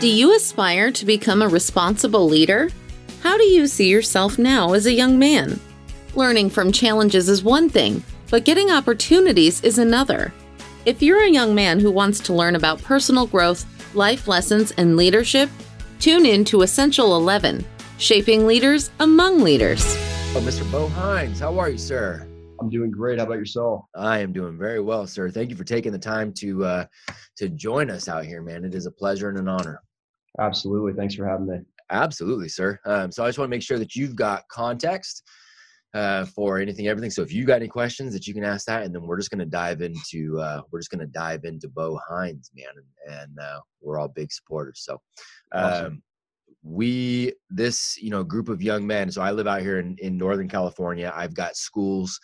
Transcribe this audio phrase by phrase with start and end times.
[0.00, 2.70] Do you aspire to become a responsible leader?
[3.22, 5.60] How do you see yourself now as a young man?
[6.14, 10.32] Learning from challenges is one thing, but getting opportunities is another.
[10.86, 14.96] If you're a young man who wants to learn about personal growth, life lessons, and
[14.96, 15.50] leadership,
[15.98, 17.62] tune in to Essential 11
[17.98, 19.84] Shaping Leaders Among Leaders.
[19.84, 20.72] Oh, Mr.
[20.72, 22.26] Bo Hines, how are you, sir?
[22.58, 23.18] I'm doing great.
[23.18, 23.84] How about yourself?
[23.94, 25.28] I am doing very well, sir.
[25.28, 26.84] Thank you for taking the time to uh,
[27.36, 28.64] to join us out here, man.
[28.64, 29.82] It is a pleasure and an honor.
[30.38, 30.92] Absolutely.
[30.92, 31.58] Thanks for having me.
[31.90, 32.78] Absolutely, sir.
[32.84, 35.22] Um, so I just want to make sure that you've got context
[35.92, 37.10] uh, for anything, everything.
[37.10, 39.30] So if you got any questions, that you can ask that, and then we're just
[39.30, 43.20] going to dive into uh, we're just going to dive into Bo Hines, man, and,
[43.20, 44.82] and uh, we're all big supporters.
[44.84, 45.00] So.
[45.52, 46.02] Um, awesome
[46.62, 50.18] we this you know group of young men so i live out here in, in
[50.18, 52.20] northern california i've got schools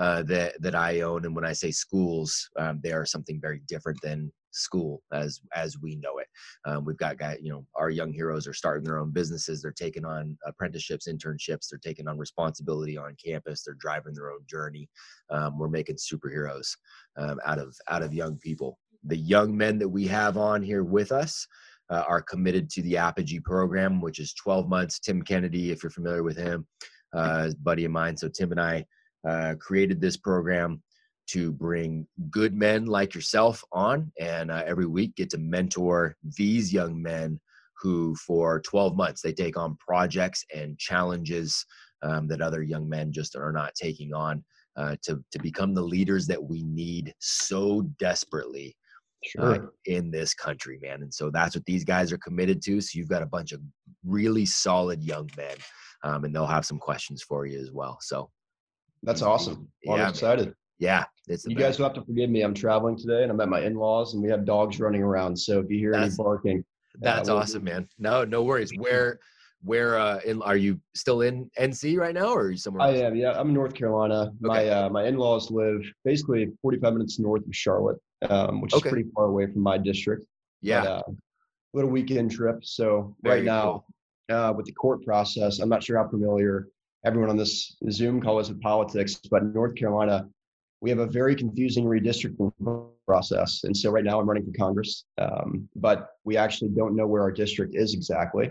[0.00, 1.26] uh, that that I own.
[1.26, 5.78] And when I say schools, um, they are something very different than school as as
[5.78, 6.26] we know it.
[6.64, 9.62] Um, we've got guys, you know, our young heroes are starting their own businesses.
[9.62, 11.68] They're taking on apprenticeships, internships.
[11.68, 13.62] They're taking on responsibility on campus.
[13.62, 14.88] They're driving their own journey.
[15.30, 16.68] Um, we're making superheroes
[17.16, 18.78] um, out of out of young people.
[19.04, 21.46] The young men that we have on here with us.
[21.88, 25.00] Uh, are committed to the Apogee program, which is 12 months.
[25.00, 26.64] Tim Kennedy, if you're familiar with him,
[27.12, 28.16] uh, buddy of mine.
[28.16, 28.84] So Tim and I
[29.28, 30.82] uh, created this program
[31.30, 36.72] to bring good men like yourself on and uh, every week get to mentor these
[36.72, 37.38] young men
[37.80, 41.64] who for 12 months they take on projects and challenges
[42.02, 44.44] um, that other young men just are not taking on
[44.76, 48.76] uh, to, to become the leaders that we need so desperately
[49.38, 49.64] uh, sure.
[49.64, 51.02] uh, in this country, man.
[51.02, 52.80] And so that's what these guys are committed to.
[52.80, 53.60] So you've got a bunch of
[54.04, 55.56] really solid young men,
[56.02, 57.98] um, and they'll have some questions for you as well.
[58.00, 58.30] So
[59.02, 59.68] that's awesome.
[59.84, 60.46] Well, yeah, I'm excited.
[60.46, 60.54] Man.
[60.78, 62.42] Yeah, it's you guys will have to forgive me.
[62.42, 65.36] I'm traveling today, and I'm at my in-laws, and we have dogs running around.
[65.36, 66.64] So if you hear that's, any barking,
[67.00, 67.88] that's uh, awesome, man.
[67.98, 68.72] No, no worries.
[68.76, 69.20] Where,
[69.62, 72.88] where uh, in, are you still in NC right now, or are you somewhere?
[72.88, 72.98] Else?
[72.98, 73.14] I am.
[73.14, 74.22] Yeah, I'm in North Carolina.
[74.22, 74.34] Okay.
[74.40, 77.98] My uh, my in-laws live basically 45 minutes north of Charlotte,
[78.28, 78.88] um, which okay.
[78.88, 80.26] is pretty far away from my district.
[80.62, 80.82] Yeah.
[80.82, 81.02] But, uh,
[81.72, 82.64] little weekend trip.
[82.64, 83.84] So Very right now,
[84.28, 84.36] cool.
[84.36, 86.68] uh, with the court process, I'm not sure how familiar
[87.04, 90.28] everyone on this Zoom call is with politics, but North Carolina,
[90.80, 92.52] we have a very confusing redistricting
[93.06, 93.64] process.
[93.64, 97.22] And so right now I'm running for Congress, um, but we actually don't know where
[97.22, 98.50] our district is exactly.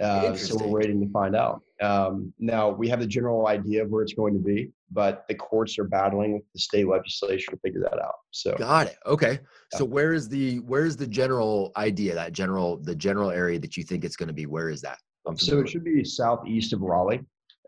[0.00, 1.60] Uh, so we're waiting to find out.
[1.82, 5.34] Um, now we have the general idea of where it's going to be, but the
[5.34, 8.14] courts are battling with the state legislature to figure that out.
[8.30, 8.96] So got it.
[9.04, 9.32] Okay.
[9.32, 9.78] Yeah.
[9.78, 13.76] So where is the where is the general idea that general the general area that
[13.76, 14.46] you think it's going to be?
[14.46, 14.96] Where is that?
[15.36, 17.20] So it should be southeast of Raleigh.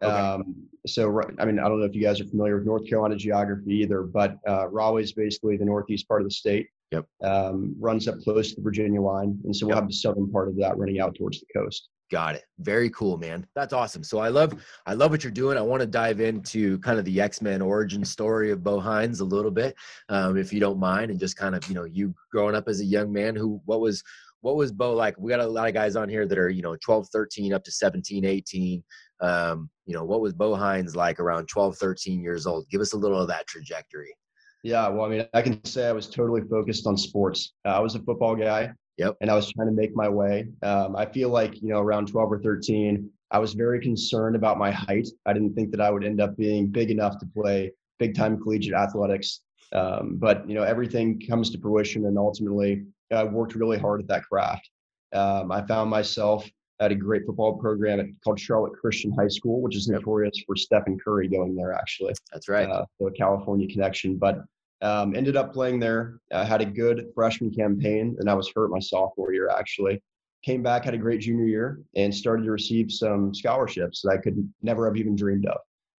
[0.03, 0.13] Okay.
[0.13, 3.17] Um, so, I mean, I don't know if you guys are familiar with North Carolina
[3.17, 6.67] geography either, but uh, Raleigh is basically the northeast part of the state.
[6.91, 7.07] Yep.
[7.25, 9.85] Um, runs up close to the Virginia line, and so we'll yep.
[9.85, 11.89] have the southern part of that running out towards the coast.
[12.11, 12.45] Got it.
[12.59, 13.47] Very cool, man.
[13.55, 14.05] That's awesome.
[14.05, 14.53] So I love,
[14.85, 15.57] I love what you're doing.
[15.57, 19.25] I want to dive into kind of the X-Men origin story of Bo Hines a
[19.25, 19.75] little bit,
[20.11, 22.81] um, if you don't mind, and just kind of, you know, you growing up as
[22.81, 24.03] a young man who, what was,
[24.43, 25.17] what was Bo like?
[25.19, 27.65] We got a lot of guys on here that are, you know, 12, 13 up
[27.65, 28.85] to 17, 18.
[29.22, 32.69] Um, you know, what was Bo Hines like around 12, 13 years old?
[32.69, 34.15] Give us a little of that trajectory.
[34.62, 37.55] Yeah, well, I mean, I can say I was totally focused on sports.
[37.65, 38.72] Uh, I was a football guy.
[38.99, 39.16] Yep.
[39.21, 40.49] And I was trying to make my way.
[40.62, 44.59] Um, I feel like, you know, around 12 or 13, I was very concerned about
[44.59, 45.09] my height.
[45.25, 48.41] I didn't think that I would end up being big enough to play big time
[48.41, 49.41] collegiate athletics.
[49.72, 52.05] Um, but, you know, everything comes to fruition.
[52.06, 54.69] And ultimately, I worked really hard at that craft.
[55.15, 56.49] Um, I found myself
[56.82, 60.98] at a great football program called Charlotte Christian High School, which is notorious for Stephen
[60.98, 61.72] Curry going there.
[61.72, 62.69] Actually, that's right.
[62.69, 64.44] Uh, so a California connection, but
[64.82, 66.19] um, ended up playing there.
[66.32, 69.48] Uh, had a good freshman campaign, and I was hurt my sophomore year.
[69.48, 70.03] Actually,
[70.43, 74.16] came back, had a great junior year, and started to receive some scholarships that I
[74.16, 75.59] could never have even dreamed of.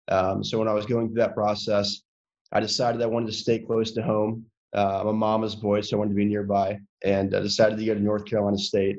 [0.10, 2.02] Um, so when I was going through that process,
[2.52, 4.46] I decided I wanted to stay close to home.
[4.76, 7.86] Uh, I'm a mama's boy, so I wanted to be nearby, and I decided to
[7.86, 8.98] go to North Carolina State.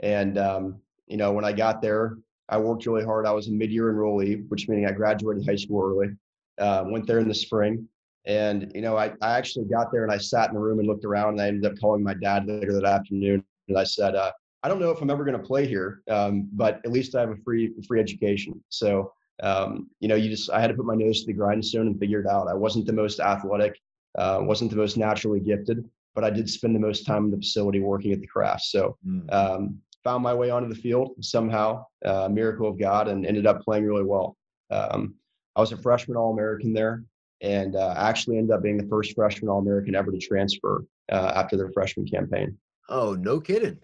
[0.00, 2.18] And um, you know, when I got there,
[2.48, 3.26] I worked really hard.
[3.26, 6.14] I was a mid-year enrollee, which meaning I graduated high school early.
[6.58, 7.88] Uh, went there in the spring,
[8.26, 10.86] and you know, I, I actually got there and I sat in the room and
[10.86, 14.14] looked around, and I ended up calling my dad later that afternoon, and I said,
[14.14, 14.30] uh,
[14.62, 17.20] I don't know if I'm ever going to play here, um, but at least I
[17.20, 18.62] have a free free education.
[18.68, 19.12] So
[19.42, 21.98] um, you know, you just I had to put my nose to the grindstone and
[21.98, 22.48] figure it out.
[22.48, 23.78] I wasn't the most athletic,
[24.16, 27.36] uh, wasn't the most naturally gifted, but I did spend the most time in the
[27.38, 28.62] facility working at the craft.
[28.62, 29.32] So mm.
[29.32, 33.62] um, found my way onto the field somehow, uh, miracle of God, and ended up
[33.62, 34.36] playing really well.
[34.70, 35.14] Um,
[35.56, 37.02] I was a freshman All American there,
[37.40, 41.32] and uh, actually ended up being the first freshman All American ever to transfer uh,
[41.34, 42.56] after their freshman campaign.
[42.88, 43.78] Oh, no kidding!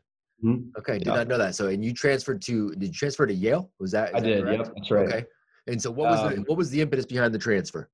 [0.45, 0.71] Mhm.
[0.79, 1.15] Okay, did Yeah.
[1.15, 1.55] not know that.
[1.55, 2.71] So, and you transferred to?
[2.73, 3.71] Did you transfer to Yale?
[3.81, 4.15] Was that?
[4.15, 4.43] I that did.
[4.45, 4.59] correct?
[4.67, 5.09] Yep, that's right.
[5.09, 5.25] Okay.
[5.67, 7.89] And so, what was the Um, what was the impetus behind the transfer?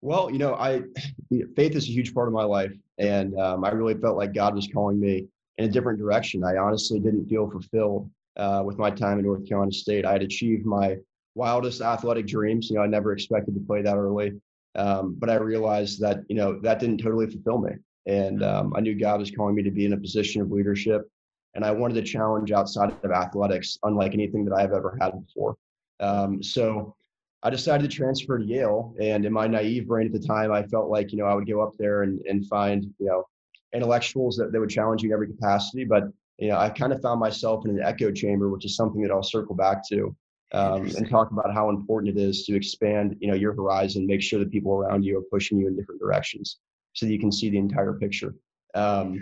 [0.00, 0.82] Well, you know, I
[1.56, 4.54] faith is a huge part of my life, and um, I really felt like God
[4.54, 5.26] was calling me
[5.58, 6.44] in a different direction.
[6.44, 10.06] I honestly didn't feel fulfilled uh, with my time in North Carolina State.
[10.06, 10.96] I had achieved my
[11.34, 12.70] wildest athletic dreams.
[12.70, 14.32] You know, I never expected to play that early,
[14.76, 17.72] um, but I realized that you know that didn't totally fulfill me,
[18.06, 21.08] and um, I knew God was calling me to be in a position of leadership,
[21.54, 25.56] and I wanted to challenge outside of athletics, unlike anything that I've ever had before.
[26.00, 26.94] Um, so
[27.42, 28.94] I decided to transfer to Yale.
[29.00, 31.48] And in my naive brain at the time, I felt like, you know, I would
[31.48, 33.24] go up there and, and find, you know,
[33.74, 35.84] intellectuals that, that would challenge you in every capacity.
[35.84, 36.04] But,
[36.38, 39.10] you know, I kind of found myself in an echo chamber, which is something that
[39.10, 40.16] I'll circle back to
[40.52, 44.22] um, and talk about how important it is to expand, you know, your horizon, make
[44.22, 46.58] sure that people around you are pushing you in different directions
[46.94, 48.34] so that you can see the entire picture.
[48.74, 49.20] Um,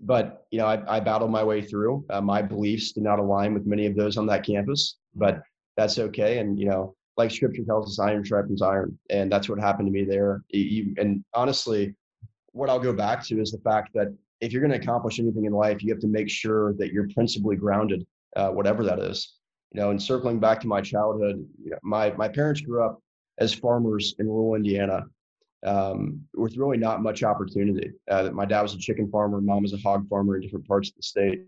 [0.00, 2.04] but you know, I, I battled my way through.
[2.10, 5.42] Uh, my beliefs did not align with many of those on that campus, but
[5.76, 6.38] that's okay.
[6.38, 9.92] And you know, like Scripture tells us, iron sharpens iron, and that's what happened to
[9.92, 10.42] me there.
[10.48, 11.94] You- you- and honestly,
[12.52, 15.44] what I'll go back to is the fact that if you're going to accomplish anything
[15.44, 18.06] in life, you have to make sure that you're principally grounded,
[18.36, 19.36] uh, whatever that is.
[19.72, 23.00] You know, and circling back to my childhood, you know, my my parents grew up
[23.38, 25.04] as farmers in rural Indiana
[25.64, 27.90] um, with really not much opportunity.
[28.10, 30.90] Uh, my dad was a chicken farmer, mom was a hog farmer in different parts
[30.90, 31.46] of the state.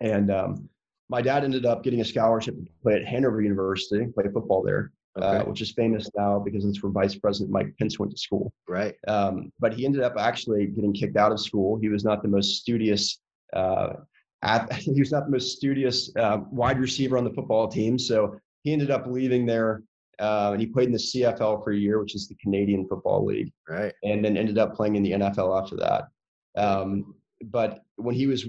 [0.00, 0.68] And um,
[1.08, 4.92] my dad ended up getting a scholarship to play at Hanover University, play football there,
[5.22, 8.52] uh, which is famous now because it's where Vice President Mike Pence went to school.
[8.68, 8.94] right.
[9.08, 11.78] Um, but he ended up actually getting kicked out of school.
[11.80, 13.20] He was not the most studious.
[13.52, 13.94] Uh,
[14.42, 18.36] at, he was not the most studious uh, wide receiver on the football team, so
[18.62, 19.82] he ended up leaving there,
[20.18, 23.24] uh, and he played in the CFL for a year, which is the Canadian Football
[23.24, 23.92] League Right.
[24.02, 26.08] and then ended up playing in the NFL after that.
[26.56, 27.14] Um,
[27.44, 28.46] but when he was,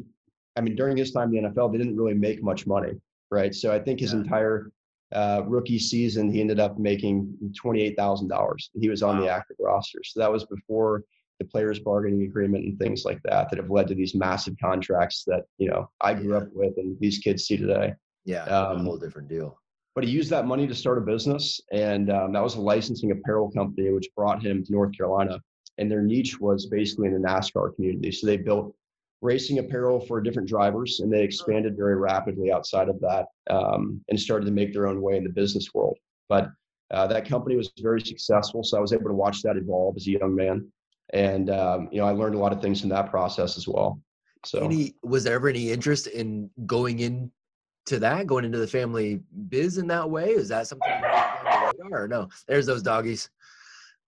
[0.56, 2.94] I mean, during his time in the NFL, they didn't really make much money,
[3.32, 3.54] right?
[3.54, 4.20] So I think his Yeah.
[4.22, 4.72] entire
[5.14, 8.70] uh, rookie season, he ended up making twenty-eight thousand dollars.
[8.80, 11.04] He was on the active roster, so that was before
[11.40, 15.24] the players' bargaining agreement and things like that that have led to these massive contracts
[15.26, 16.38] that you know I grew Yeah.
[16.38, 17.94] up with and these kids see today
[18.26, 18.46] Yeah.
[18.48, 19.60] a Um, whole different deal.
[19.96, 23.12] but he used that money to start a business and um, that was a licensing
[23.12, 25.40] apparel company which brought him to north carolina
[25.80, 28.76] and their niche was basically in the nascar community so they built
[29.22, 34.20] racing apparel for different drivers and they expanded very rapidly outside of that um, and
[34.20, 35.98] started to make their own way in the business world
[36.30, 36.50] but
[36.92, 40.08] uh, that company was very successful so i was able to watch that evolve as
[40.08, 40.66] a young man
[41.14, 44.00] and um, you know i learned a lot of things from that process as well
[44.46, 49.22] so Any was there ever any interest in going into that, going into the family
[49.50, 50.30] biz in that way?
[50.30, 52.30] Is that something that on the radar or no?
[52.48, 53.30] There's those doggies.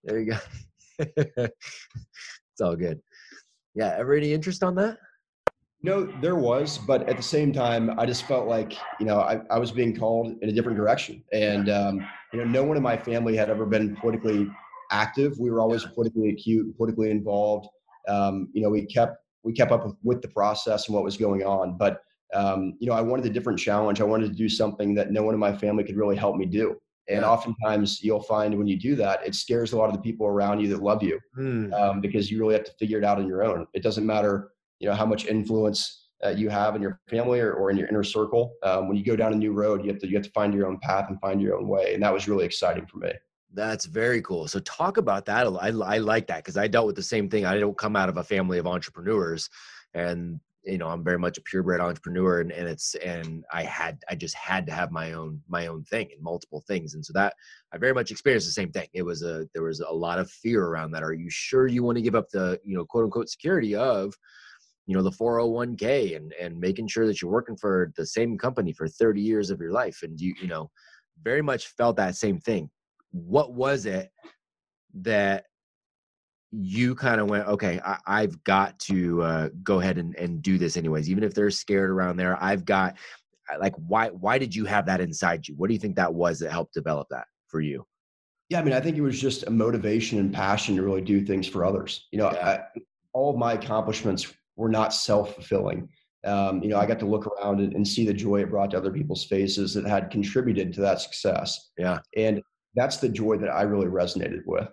[0.03, 0.37] There you go.
[1.17, 3.01] it's all good.
[3.75, 3.95] Yeah.
[3.97, 4.97] Ever any interest on that?
[5.81, 9.39] No, there was, but at the same time, I just felt like you know I,
[9.49, 12.83] I was being called in a different direction, and um, you know no one in
[12.83, 14.49] my family had ever been politically
[14.91, 15.39] active.
[15.39, 17.69] We were always politically acute, politically involved.
[18.09, 21.15] Um, you know, we kept we kept up with, with the process and what was
[21.15, 22.01] going on, but
[22.33, 24.01] um, you know, I wanted a different challenge.
[24.01, 26.45] I wanted to do something that no one in my family could really help me
[26.45, 26.75] do.
[27.09, 30.27] And oftentimes, you'll find when you do that, it scares a lot of the people
[30.27, 31.73] around you that love you Hmm.
[31.73, 33.65] um, because you really have to figure it out on your own.
[33.73, 37.53] It doesn't matter, you know, how much influence uh, you have in your family or,
[37.53, 38.53] or in your inner circle.
[38.63, 40.53] Um, when you go down a new road, you have to you have to find
[40.53, 43.11] your own path and find your own way, and that was really exciting for me.
[43.53, 44.47] That's very cool.
[44.47, 45.47] So talk about that.
[45.47, 47.45] I, I like that because I dealt with the same thing.
[47.45, 49.49] I don't come out of a family of entrepreneurs,
[49.93, 53.99] and you know I'm very much a purebred entrepreneur, and, and it's and I had
[54.09, 57.13] I just had to have my own my own thing and multiple things, and so
[57.13, 57.33] that
[57.73, 58.87] I very much experienced the same thing.
[58.93, 61.03] It was a there was a lot of fear around that.
[61.03, 64.13] Are you sure you want to give up the you know quote unquote security of
[64.85, 68.73] you know the 401k and and making sure that you're working for the same company
[68.73, 70.69] for 30 years of your life and you you know
[71.23, 72.69] very much felt that same thing
[73.11, 74.09] what was it
[74.95, 75.45] that
[76.51, 80.57] you kind of went okay I, i've got to uh, go ahead and, and do
[80.57, 82.95] this anyways even if they're scared around there i've got
[83.59, 86.39] like why why did you have that inside you what do you think that was
[86.39, 87.85] that helped develop that for you
[88.49, 91.23] Yeah, I mean, I think it was just a motivation and passion to really do
[91.23, 92.07] things for others.
[92.11, 92.65] You know, Yeah.
[92.75, 92.79] I,
[93.13, 95.87] all of my accomplishments were not self fulfilling.
[96.25, 98.71] Um, you know, I got to look around and, and see the joy it brought
[98.71, 101.71] to other people's faces that had contributed to that success.
[101.77, 101.99] Yeah.
[102.17, 102.41] And
[102.75, 104.67] that's the joy that I really resonated with.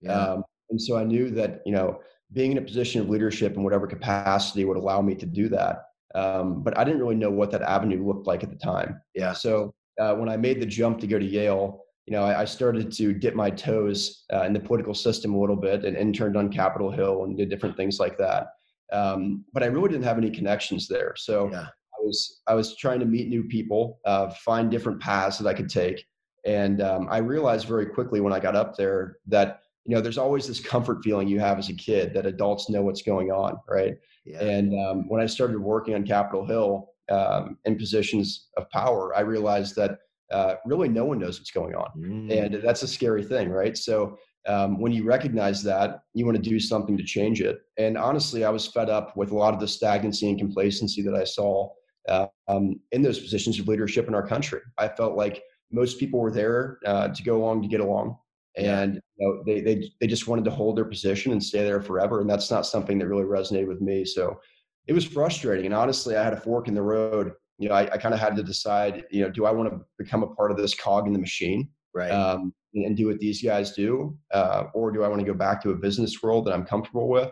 [0.00, 2.00] yeah Um, and so I knew that, you know,
[2.32, 5.84] being in a position of leadership in whatever capacity would allow me to do that.
[6.14, 9.00] Um, but I didn't really know what that avenue looked like at the time.
[9.14, 12.40] yeah So uh, when I made the jump to go to Yale, you know, I,
[12.40, 15.94] I started to dip my toes uh, in the political system a little bit and
[15.96, 18.48] interned on Capitol Hill and did different things like that.
[18.92, 21.14] Um, but I really didn't have any connections there.
[21.16, 21.66] So yeah.
[21.66, 25.54] I was I was trying to meet new people, uh, find different paths that I
[25.54, 26.04] could take,
[26.44, 30.18] and um, I realized very quickly when I got up there that you know there's
[30.18, 33.58] always this comfort feeling you have as a kid that adults know what's going on,
[33.68, 33.94] right?
[34.24, 34.42] Yeah.
[34.42, 39.20] And um, when I started working on Capitol Hill um, in positions of power, I
[39.20, 39.98] realized that
[40.30, 42.30] uh, really no one knows what's going on, mm.
[42.32, 43.76] and that's a scary thing, right?
[43.76, 47.60] So um, when you recognize that, you want to do something to change it.
[47.76, 51.14] And honestly, I was fed up with a lot of the stagnancy and complacency that
[51.14, 51.70] I saw
[52.08, 54.60] uh, um, in those positions of leadership in our country.
[54.78, 58.16] I felt like most people were there uh, to go along to get along,
[58.56, 61.80] and you know, they they they just wanted to hold their position and stay there
[61.80, 62.20] forever.
[62.20, 64.04] And that's not something that really resonated with me.
[64.04, 64.38] So
[64.86, 65.66] it was frustrating.
[65.66, 67.32] And honestly, I had a fork in the road.
[67.58, 69.04] You know, I, I kind of had to decide.
[69.10, 71.68] You know, do I want to become a part of this cog in the machine?
[71.94, 72.10] Right.
[72.10, 75.62] Um, and do what these guys do, uh, or do I want to go back
[75.62, 77.30] to a business world that I'm comfortable with?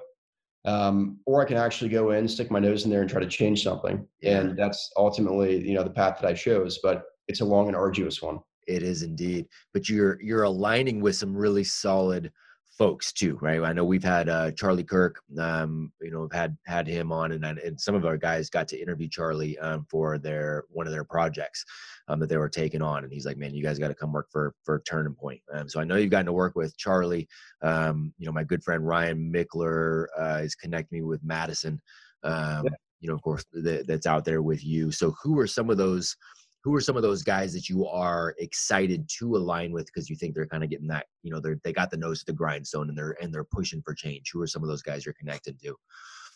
[0.66, 3.26] Um, or I can actually go in, stick my nose in there, and try to
[3.26, 4.06] change something.
[4.22, 6.78] And that's ultimately, you know, the path that I chose.
[6.82, 8.40] But it's a long and arduous one.
[8.70, 9.46] It is indeed.
[9.74, 12.32] But you're you're aligning with some really solid
[12.80, 13.62] folks too, right?
[13.62, 17.44] I know we've had uh, Charlie Kirk, um, you know, had had him on, and
[17.44, 21.04] and some of our guys got to interview Charlie um, for their one of their
[21.04, 21.62] projects
[22.08, 24.12] um, that they were taking on, and he's like, "Man, you guys got to come
[24.12, 27.28] work for for Turning Point." Um, so I know you've gotten to work with Charlie.
[27.60, 31.80] Um, you know, my good friend Ryan Mickler uh, is connecting me with Madison.
[32.22, 32.70] Um, yeah.
[33.00, 34.90] You know, of course, that, that's out there with you.
[34.90, 36.16] So who are some of those?
[36.62, 40.16] Who are some of those guys that you are excited to align with because you
[40.16, 42.32] think they're kind of getting that you know they're they got the nose to the
[42.32, 44.30] grindstone and they're and they're pushing for change?
[44.32, 45.74] Who are some of those guys you're connected to?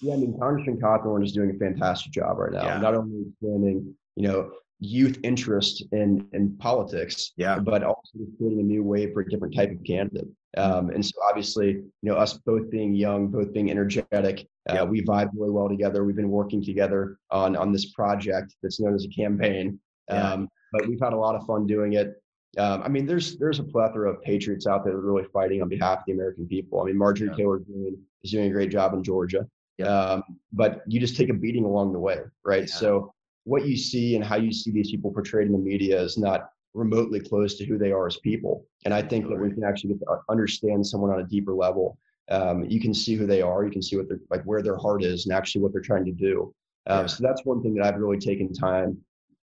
[0.00, 2.78] Yeah i mean congressman cawthorn is doing a fantastic job right now yeah.
[2.78, 4.50] not only expanding you know
[4.80, 7.58] youth interest in in politics yeah.
[7.58, 10.28] but also creating a new way for a different type of candidate.
[10.56, 14.88] Um, and so obviously you know us both being young both being energetic uh, yep.
[14.88, 16.04] we vibe really well together.
[16.04, 19.78] We've been working together on on this project that's known as a campaign
[20.08, 20.32] yeah.
[20.32, 22.20] Um, but we've had a lot of fun doing it.
[22.58, 26.00] Um, I mean, there's there's a plethora of patriots out there really fighting on behalf
[26.00, 26.80] of the American people.
[26.80, 27.36] I mean, Marjorie yeah.
[27.36, 29.46] Taylor Greene is doing a great job in Georgia.
[29.78, 29.86] Yeah.
[29.86, 32.62] Um, but you just take a beating along the way, right?
[32.68, 32.74] Yeah.
[32.74, 36.16] So what you see and how you see these people portrayed in the media is
[36.16, 38.66] not remotely close to who they are as people.
[38.84, 41.98] And I think that we can actually get to understand someone on a deeper level.
[42.30, 43.64] Um, you can see who they are.
[43.64, 46.04] You can see what they're like, where their heart is, and actually what they're trying
[46.06, 46.54] to do.
[46.86, 47.08] Um.
[47.08, 48.98] So that's one thing that I've really taken time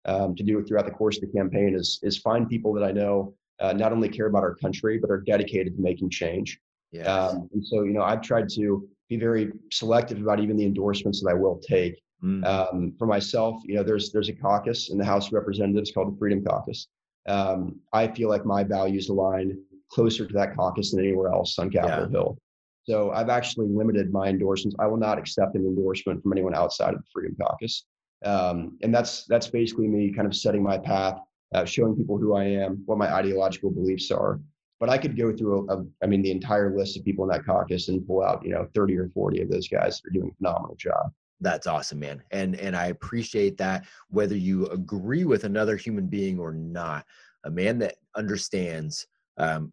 [0.08, 2.92] um, to do throughout the course of the campaign is is find people that I
[2.92, 6.60] know uh, not only care about our country but are dedicated to making change.
[6.92, 7.04] Yeah.
[7.04, 11.22] Um, and so you know I've tried to be very selective about even the endorsements
[11.22, 12.02] that I will take.
[12.24, 12.46] Mm.
[12.46, 16.14] Um, for myself, you know, there's there's a caucus in the House of Representatives called
[16.14, 16.88] the Freedom Caucus.
[17.28, 19.58] Um, I feel like my values align
[19.92, 22.12] closer to that caucus than anywhere else on Capitol yeah.
[22.12, 22.38] Hill.
[22.84, 24.76] So I've actually limited my endorsements.
[24.80, 27.86] I will not accept an endorsement from anyone outside of the Freedom Caucus.
[28.26, 31.20] Um, and that's that's basically me kind of setting my path,
[31.54, 34.40] uh, showing people who I am, what my ideological beliefs are.
[34.80, 37.32] But I could go through, a, a, I mean, the entire list of people in
[37.32, 40.14] that caucus and pull out, you know, 30 or 40 of those guys that are
[40.14, 41.12] doing a phenomenal job.
[41.40, 42.24] That's awesome, man.
[42.32, 47.06] And and I appreciate that whether you agree with another human being or not,
[47.44, 49.08] a man that understands
[49.38, 49.72] um,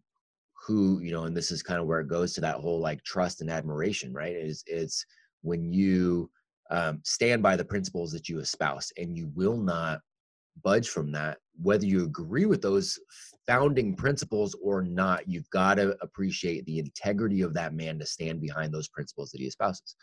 [0.53, 3.03] who you know, and this is kind of where it goes to that whole like
[3.03, 4.35] trust and admiration, right?
[4.35, 5.05] Is it's
[5.41, 6.29] when you
[6.71, 9.99] um, stand by the principles that you espouse and you will not
[10.63, 12.97] budge from that whether you agree with those
[13.45, 18.41] founding principles or not you've got to appreciate the integrity of that man to stand
[18.41, 19.95] behind those principles that he espouses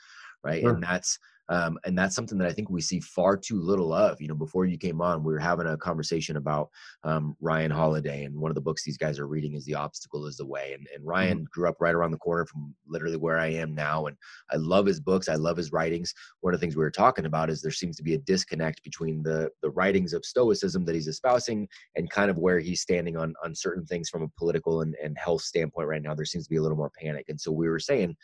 [0.44, 0.74] right sure.
[0.74, 1.18] and that's
[1.48, 4.20] um, and that's something that I think we see far too little of.
[4.20, 6.70] You know, before you came on, we were having a conversation about
[7.04, 10.26] um, Ryan Holiday, and one of the books these guys are reading is "The Obstacle
[10.26, 11.46] Is the Way." And, and Ryan mm-hmm.
[11.50, 14.16] grew up right around the corner from literally where I am now, and
[14.50, 15.28] I love his books.
[15.28, 16.14] I love his writings.
[16.40, 18.82] One of the things we were talking about is there seems to be a disconnect
[18.84, 23.16] between the the writings of Stoicism that he's espousing and kind of where he's standing
[23.16, 26.14] on on certain things from a political and, and health standpoint right now.
[26.14, 28.16] There seems to be a little more panic, and so we were saying,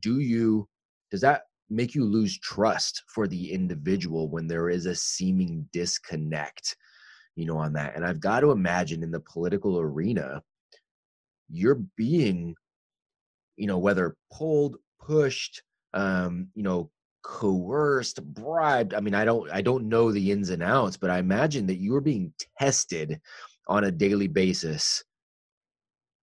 [0.00, 0.66] do you
[1.10, 6.76] does that make you lose trust for the individual when there is a seeming disconnect
[7.36, 10.42] you know on that and i've got to imagine in the political arena
[11.50, 12.54] you're being
[13.56, 15.62] you know whether pulled pushed
[15.94, 16.90] um you know
[17.22, 21.18] coerced bribed i mean i don't i don't know the ins and outs but i
[21.18, 23.18] imagine that you're being tested
[23.66, 25.02] on a daily basis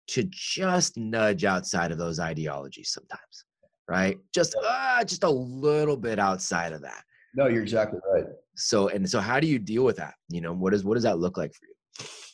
[0.08, 3.46] to just nudge outside of those ideologies sometimes
[3.88, 4.18] right?
[4.34, 7.04] Just uh, just a little bit outside of that.
[7.36, 8.26] No, you're exactly right.
[8.56, 10.16] So and so, how do you deal with that?
[10.30, 11.72] You know, what is what does that look like for you?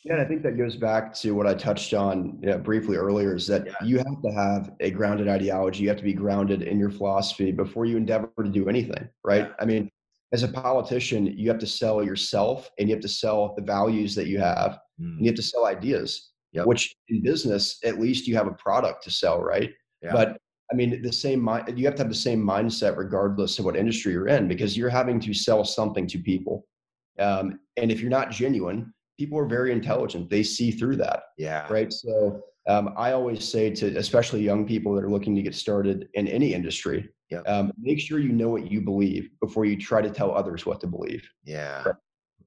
[0.04, 2.96] Yeah, and I think that goes back to what I touched on you know, briefly
[2.96, 3.72] earlier is that Yeah.
[3.84, 5.82] you have to have a grounded ideology.
[5.82, 9.52] You have to be grounded in your philosophy before you endeavor to do anything, right?
[9.58, 9.90] I mean,
[10.32, 14.14] as a politician, you have to sell yourself and you have to sell the values
[14.14, 16.66] that you have and Mm, you have to sell ideas, Yep.
[16.66, 19.72] which in business, at least you have a product to sell, right?
[20.02, 20.12] Yeah.
[20.12, 20.38] But
[20.70, 23.76] I mean, the same mind, you have to have the same mindset regardless of what
[23.76, 26.66] industry you're in because you're having to sell something to people.
[27.18, 30.30] Um, and if you're not genuine, people are very intelligent.
[30.30, 31.66] They see through that, yeah.
[31.70, 31.92] right?
[31.92, 36.08] So um, I always say to especially young people that are looking to get started
[36.14, 37.46] in any industry, Yep.
[37.46, 40.80] um, make sure you know what you believe before you try to tell others what
[40.80, 41.84] to believe Yeah.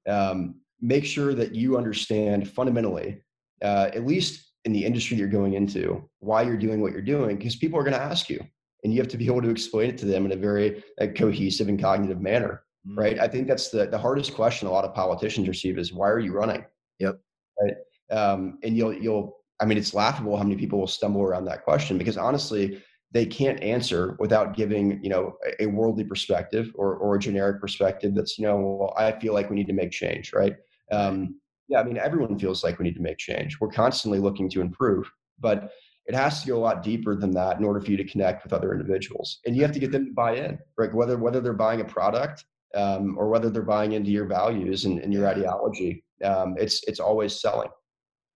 [0.09, 3.21] um, make sure that you understand fundamentally,
[3.61, 7.37] uh, at least in the industry you're going into, why you're doing what you're doing,
[7.37, 8.43] because people are going to ask you,
[8.83, 11.07] and you have to be able to explain it to them in a very uh,
[11.15, 13.19] cohesive and cognitive manner, Mm, right?
[13.19, 16.19] I think that's the the hardest question a lot of politicians receive is why are
[16.19, 16.65] you running?
[16.99, 17.19] Yep.
[17.61, 17.75] Right.
[18.17, 21.63] Um, and you'll you'll I mean it's laughable how many people will stumble around that
[21.63, 26.95] question because honestly they can't answer without giving you know a, a worldly perspective or
[26.95, 29.91] or a generic perspective that's you know well I feel like we need to make
[29.91, 30.55] change right
[30.91, 31.39] um,
[31.71, 33.59] yeah I mean everyone feels like we need to make change.
[33.59, 35.71] We're constantly looking to improve but
[36.05, 38.43] it has to go a lot deeper than that in order for you to connect
[38.43, 39.39] with other individuals.
[39.45, 40.93] And you have to get them to buy in right?
[40.93, 44.99] Whether whether they're buying a product um, or whether they're buying into your values and,
[44.99, 47.69] and your ideology um, it's it's always selling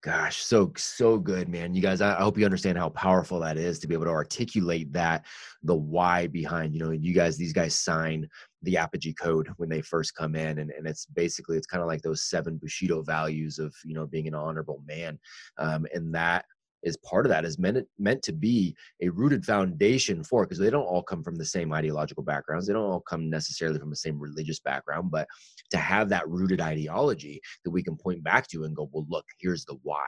[0.05, 1.73] Gosh, so so good, man.
[1.73, 4.11] You guys, I, I hope you understand how powerful that is to be able to
[4.11, 5.25] articulate that,
[5.63, 6.75] the why behind.
[6.75, 8.29] You know, you guys, these guys sign
[8.61, 11.87] the Apogee Code when they first come in, and and it's basically it's kind of
[11.87, 15.17] like those seven Bushido values of you know being an honorable man,
[15.57, 16.45] um, and that
[16.85, 20.69] is part of that is meant meant to be a rooted foundation for because they
[20.69, 22.67] don't all come from the same ideological backgrounds.
[22.67, 25.27] They don't all come necessarily from the same religious background, but
[25.71, 29.25] to have that rooted ideology that we can point back to and go, well, look,
[29.39, 30.05] here's the why.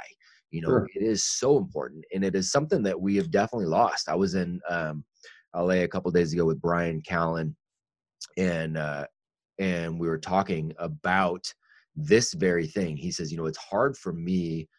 [0.51, 0.87] You know, Sure.
[0.95, 4.07] it is so important, and it is something that we have definitely lost.
[4.07, 5.03] I was in um,
[5.53, 7.53] LA a couple days ago with Bryan Callen,
[8.37, 9.07] and uh,
[9.59, 11.51] and we were talking about
[11.95, 12.95] this very thing.
[12.95, 14.69] He says, you know, it's hard for me.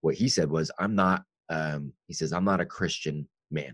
[0.00, 1.24] What he said was, I'm not.
[1.50, 3.72] Um, he says, I'm not a Christian man,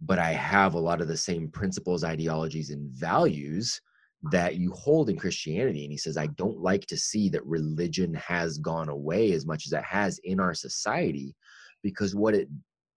[0.00, 3.80] but I have a lot of the same principles, ideologies, and values
[4.30, 5.84] that you hold in Christianity.
[5.84, 9.66] And he says, I don't like to see that religion has gone away as much
[9.66, 11.34] as it has in our society,
[11.82, 12.48] because what it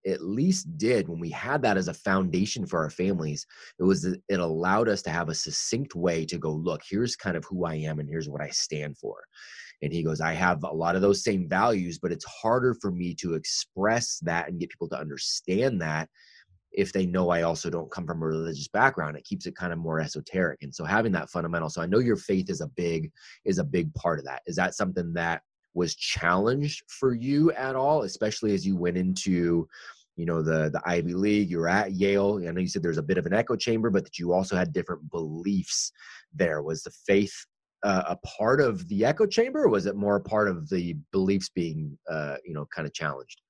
[0.06, 3.46] at least did when we had that as a foundation for our families,
[3.80, 7.36] it was it allowed us to have a succinct way to go, look, here's kind
[7.36, 9.18] of who I am and here's what I stand for.
[9.82, 12.92] And he goes, I have a lot of those same values, but it's harder for
[12.92, 16.10] me to express that and get people to understand that
[16.78, 19.18] if they know I also don't come from a religious background.
[19.18, 20.62] It keeps it kind of more esoteric.
[20.62, 21.70] And so having that fundamental.
[21.70, 23.12] So I know your faith is a big
[23.46, 24.44] is a big part of that.
[24.46, 25.42] Is that something that
[25.74, 29.68] was challenged for you at all, especially as you went into
[30.18, 32.42] you know the the Ivy League, You're at Yale.
[32.48, 34.56] I know you said there's a bit of an echo chamber, but that you also
[34.56, 35.92] had different beliefs
[36.34, 36.62] there.
[36.62, 37.46] Was the faith
[37.84, 40.96] uh, a part of the echo chamber, or was it more a part of the
[41.12, 43.42] beliefs being uh, you know kind of challenged?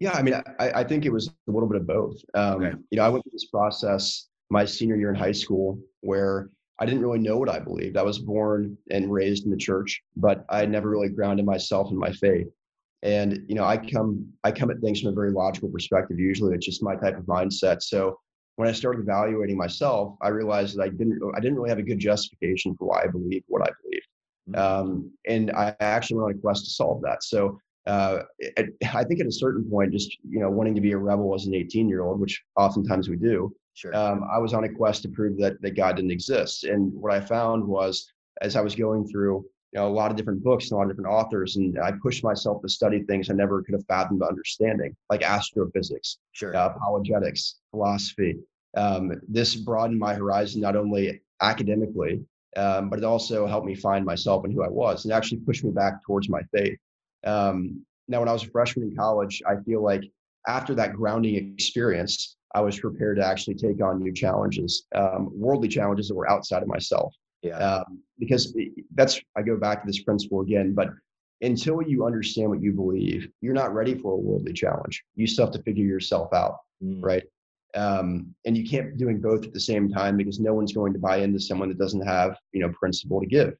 [0.00, 2.16] Yeah, I mean, I, I think it was a little bit of both.
[2.34, 2.76] Um, Okay.
[2.90, 6.84] You know, I went through this process my senior year in high school where I
[6.84, 7.96] didn't really know what I believed.
[7.96, 11.96] I was born and raised in the church, but I never really grounded myself in
[11.96, 12.48] my faith.
[13.02, 16.18] And you know, I come I come at things from a very logical perspective.
[16.18, 17.82] Usually, it's just my type of mindset.
[17.82, 18.18] So
[18.56, 21.82] when I started evaluating myself, I realized that I didn't I didn't really have a
[21.82, 24.06] good justification for why I believed what I believed.
[24.50, 24.58] Mm.
[24.58, 27.22] Um, and I actually went on a quest to solve that.
[27.22, 30.92] So uh, it, I think at a certain point, just you know, wanting to be
[30.92, 33.94] a rebel as an 18 year old, which oftentimes we do, Sure.
[33.96, 36.64] um, I was on a quest to prove that that God didn't exist.
[36.64, 38.12] And what I found was,
[38.42, 40.82] as I was going through, you know, a lot of different books and a lot
[40.82, 44.22] of different authors, and I pushed myself to study things I never could have fathomed
[44.22, 46.54] understanding, like astrophysics, sure.
[46.54, 48.38] uh, apologetics, philosophy.
[48.76, 52.22] Um, this broadened my horizon not only academically,
[52.56, 55.64] um, but it also helped me find myself and who I was, and actually pushed
[55.64, 56.78] me back towards my faith.
[57.24, 60.02] Um, now, when I was a freshman in college, I feel like
[60.46, 65.68] after that grounding experience, I was prepared to actually take on new challenges, um, worldly
[65.68, 67.14] challenges that were outside of myself.
[67.42, 67.58] Yeah.
[67.58, 68.56] Um, because
[68.94, 70.90] that's, I go back to this principle again, but
[71.40, 75.02] until you understand what you believe, you're not ready for a worldly challenge.
[75.16, 77.02] You still have to figure yourself out Mm.
[77.02, 77.22] right?
[77.74, 80.92] Um, and you can't be doing both at the same time because no one's going
[80.92, 83.54] to buy into someone that doesn't have, you know, principle to give.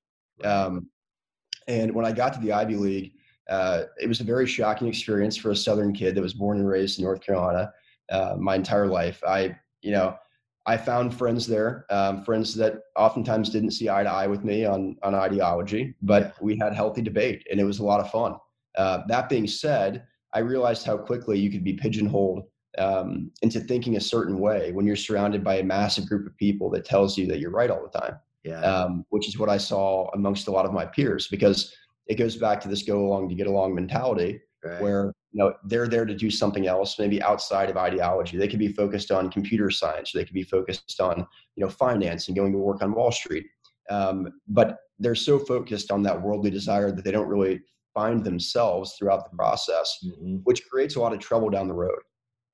[0.45, 0.88] Um,
[1.68, 3.12] and when I got to the Ivy League,
[3.49, 6.68] uh, it was a very shocking experience for a Southern kid that was born and
[6.68, 7.73] raised in North Carolina
[8.11, 9.23] uh, my entire life.
[9.27, 10.16] I, you know,
[10.64, 14.64] I found friends there, um, friends that oftentimes didn't see eye to eye with me
[14.64, 18.37] on on ideology, but we had healthy debate, and it was a lot of fun.
[18.77, 22.44] Uh, that being said, I realized how quickly you could be pigeonholed
[22.79, 26.70] um, into thinking a certain way when you're surrounded by a massive group of people
[26.70, 28.16] that tells you that you're right all the time.
[28.44, 28.61] Yeah.
[28.61, 31.77] Um, which is what I saw amongst a lot of my peers because
[32.09, 34.81] it goes back to this go along to get along mentality right.
[34.81, 38.37] where you know they're there to do something else maybe outside of ideology.
[38.37, 41.71] They could be focused on computer science or they could be focused on you know
[41.71, 43.47] finance and going to work on wall street.
[43.90, 47.61] Um, but they're so focused on that worldly desire that they don't really
[47.92, 50.37] find themselves throughout the process mm-hmm.
[50.45, 51.99] which creates a lot of trouble down the road.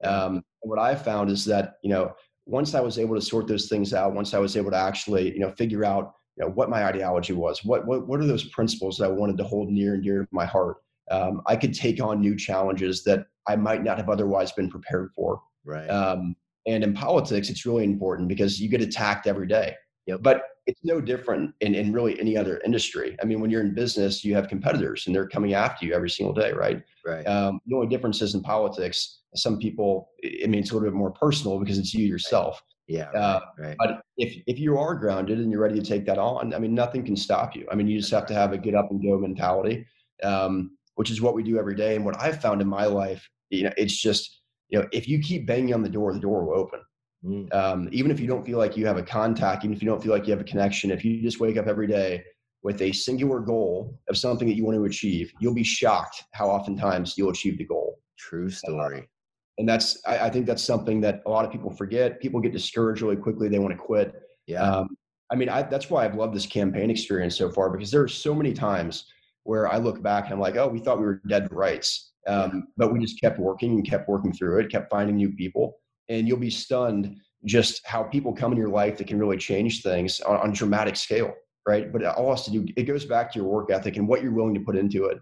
[0.05, 2.13] Um, what I found is that you know
[2.47, 5.33] once I was able to sort those things out, once I was able to actually
[5.33, 8.49] you know figure out you know what my ideology was, what what what are those
[8.51, 10.77] principles that I wanted to hold near and dear to my heart,
[11.11, 15.11] um, I could take on new challenges that I might not have otherwise been prepared
[15.15, 15.41] for.
[15.65, 15.89] Right.
[15.89, 19.75] Um, and in politics, it's really important because you get attacked every day.
[20.07, 20.21] Yep.
[20.23, 23.17] But it's no different in, in really any other industry.
[23.23, 26.11] I mean, when you're in business, you have competitors and they're coming after you every
[26.11, 26.83] single day, right?
[27.07, 27.27] Right.
[27.27, 30.95] Um, the only difference is in politics, some people, I mean, it's a little bit
[30.95, 32.63] more personal because it's you yourself.
[32.87, 33.11] Yeah.
[33.11, 36.55] Uh, right, But if, if you are grounded and you're ready to take that on,
[36.55, 37.67] I mean, nothing can stop you.
[37.71, 39.87] I mean, you just have to have a get up and go mentality,
[40.23, 41.95] um, which is what we do every day.
[41.95, 45.21] And what I've found in my life, you know, it's just, you know, if you
[45.21, 46.81] keep banging on the door, the door will open.
[47.25, 47.55] Mm.
[47.55, 50.03] Um, even if you don't feel like you have a contact, even if you don't
[50.03, 52.25] feel like you have a connection, if you just wake up every day
[52.65, 56.49] with a singular goal of something that you want to achieve, you'll be shocked how
[56.49, 58.01] oftentimes you'll achieve the goal.
[58.19, 58.99] True story.
[58.99, 62.21] Uh, and that's, I, I, think that's something that a lot of people forget.
[62.21, 63.49] People get discouraged really quickly.
[63.49, 64.21] They want to quit.
[64.49, 64.63] Yeah.
[64.63, 64.97] Um,
[65.31, 68.09] I mean, I, that's why I've loved this campaign experience so far because there are
[68.09, 69.05] so many times
[69.49, 72.13] where I look back and I'm like, oh, we thought we were dead to rights.
[72.27, 75.79] Um, but we just kept working and kept working through it, kept finding new people.
[76.11, 79.83] And you'll be stunned just how people come in your life that can really change
[79.83, 81.33] things on, on dramatic scale
[81.67, 81.93] right?
[81.93, 84.23] But it all has to do it goes back to your work ethic and what
[84.23, 85.19] you're willing to put into it.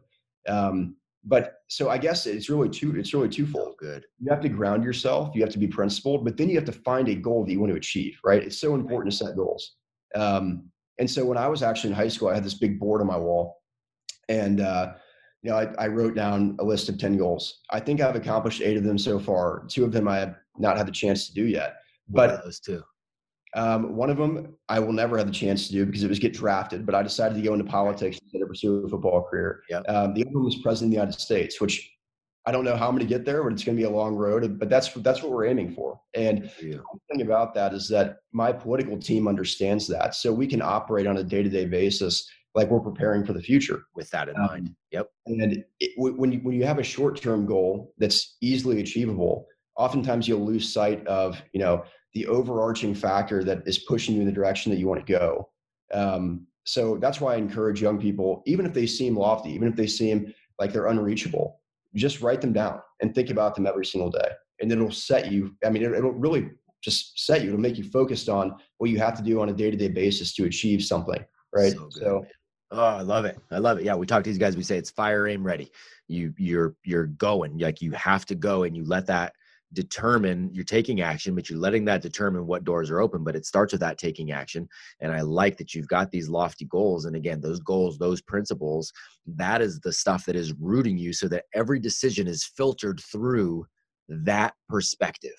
[0.48, 0.96] Um,
[1.28, 3.70] but so i guess it's really two it's really twofold.
[3.72, 4.04] Oh, good.
[4.20, 6.72] You have to ground yourself you have to be principled but then you have to
[6.72, 8.42] find a goal that you want to achieve right?
[8.42, 9.74] It's so important to set goals.
[10.14, 13.00] Um, and so when i was actually in high school i had this big board
[13.00, 13.60] on my wall
[14.28, 14.94] and uh,
[15.42, 17.60] you know, I, I, wrote down a list of 10 goals.
[17.70, 19.64] I think I've accomplished eight of them so far.
[19.68, 21.76] Two of them I have not had the chance to do yet.
[22.08, 22.82] But those two.
[23.54, 26.18] Um, one of them I will never have the chance to do because it was
[26.18, 29.62] get drafted, but I decided to go into politics instead of pursue a football career.
[29.70, 29.84] Yep.
[29.88, 31.90] Um, the other one was president of the United States, which
[32.44, 33.90] I don't know how I'm going to get there, but it's going to be a
[33.90, 34.58] long road.
[34.58, 35.98] But that's that's what we're aiming for.
[36.14, 40.60] And the thing about that is that my political team understands that, so we can
[40.60, 43.84] operate on a day to day basis like we're preparing for the future.
[43.94, 44.74] With that in um, mind.
[44.90, 45.08] Yep.
[45.26, 50.26] And it, when you when you have a short term goal that's easily achievable, oftentimes
[50.26, 54.32] you'll lose sight of you know the overarching factor that is pushing you in the
[54.32, 55.48] direction that you want to go
[55.94, 59.76] um, so that's why i encourage young people even if they seem lofty even if
[59.76, 61.60] they seem like they're unreachable
[61.94, 64.28] just write them down and think about them every single day
[64.60, 66.50] and it'll set you i mean it'll really
[66.82, 69.52] just set you it'll make you focused on what you have to do on a
[69.52, 72.26] day-to-day basis to achieve something right so, good, so
[72.70, 73.38] oh i love it.
[73.50, 73.84] I love it.
[73.84, 74.56] Yeah we talk to these guys.
[74.56, 75.70] We say it's fire aim ready.
[76.08, 77.58] You you're you're going.
[77.58, 79.32] Like you have to go and you let that
[79.72, 83.24] determine you're taking action but you're letting that determine what doors are open.
[83.24, 84.68] But it starts with that taking action.
[85.00, 87.04] And i like that you've got these lofty goals.
[87.04, 88.92] And again those goals those principles
[89.26, 93.66] that is the stuff that is rooting you so that every decision is filtered through
[94.08, 95.36] that perspective.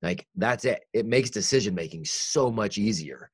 [0.00, 0.82] Like that's it.
[0.92, 3.30] It makes decision making so much easier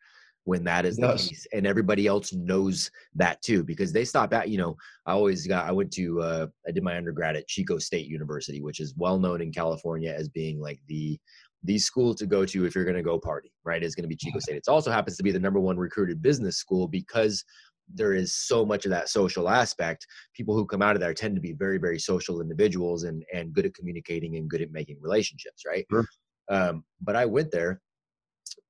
[0.48, 4.48] when that is the case and everybody else knows that too because they stop at
[4.48, 7.76] you know i always got i went to uh, i did my undergrad at chico
[7.76, 11.18] state university which is well known in california as being like the
[11.64, 14.08] the school to go to if you're going to go party right is going to
[14.08, 14.56] be chico state.
[14.56, 17.44] It also happens to be the number one recruited business school because
[17.92, 20.06] there is so much of that social aspect.
[20.34, 23.52] People who come out of there tend to be very very social individuals and and
[23.52, 25.84] good at communicating and good at making relationships right?
[25.90, 26.06] Sure.
[26.48, 27.80] um, but i went there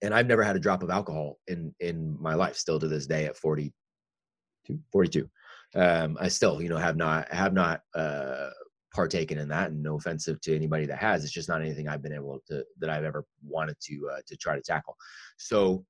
[0.03, 2.57] and I've never had a drop of alcohol in in my life.
[2.57, 5.29] Still to this day, at 42, 42,
[5.75, 8.51] um, I still you know have not have not uh,
[8.95, 9.71] partaken in that.
[9.71, 12.65] And no offensive to anybody that has, it's just not anything I've been able to
[12.81, 14.97] that I've ever wanted to uh, to try to tackle.
[15.37, 15.85] So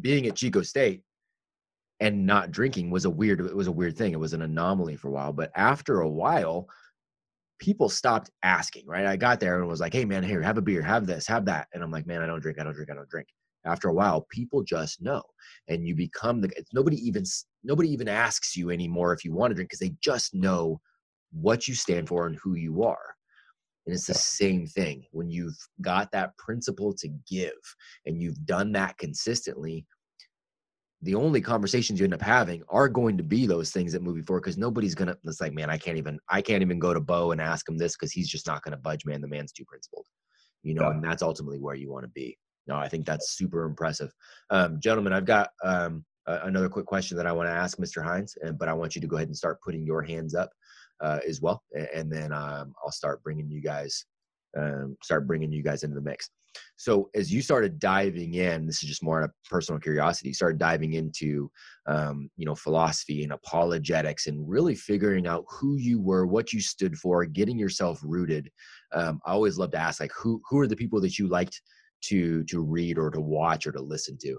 [0.00, 1.02] being at Chico State
[2.00, 4.12] and not drinking was a weird it was a weird thing.
[4.12, 6.68] It was an anomaly for a while, but after a while
[7.58, 9.06] people stopped asking, right?
[9.06, 11.44] I got there and was like, hey, man, here, have a beer, have this, have
[11.46, 11.68] that.
[11.72, 13.28] And I'm like, man, I don't drink, I don't drink, I don't drink.
[13.64, 15.22] After a while, people just know.
[15.68, 17.24] And you become the, it's nobody even,
[17.62, 20.80] nobody even asks you anymore if you want to drink because they just know
[21.32, 23.14] what you stand for and who you are.
[23.86, 25.04] And it's the same thing.
[25.12, 27.52] When you've got that principle to give
[28.06, 29.86] and you've done that consistently,
[31.04, 34.16] the only conversations you end up having are going to be those things that move
[34.16, 36.94] you forward because nobody's gonna it's like man i can't even i can't even go
[36.94, 39.52] to bo and ask him this because he's just not gonna budge man the man's
[39.52, 40.06] too principled
[40.62, 40.90] you know yeah.
[40.92, 44.12] and that's ultimately where you want to be no i think that's super impressive
[44.50, 48.36] um, gentlemen i've got um, another quick question that i want to ask mr hines
[48.42, 50.50] and but i want you to go ahead and start putting your hands up
[51.00, 51.62] uh, as well
[51.94, 54.06] and then um, i'll start bringing you guys
[54.56, 56.30] um, start bringing you guys into the mix
[56.76, 60.28] so as you started diving in, this is just more a personal curiosity.
[60.28, 61.50] You started diving into,
[61.86, 66.60] um, you know, philosophy and apologetics, and really figuring out who you were, what you
[66.60, 68.50] stood for, getting yourself rooted.
[68.92, 71.60] Um, I always love to ask, like, who who are the people that you liked
[72.08, 74.38] to to read or to watch or to listen to?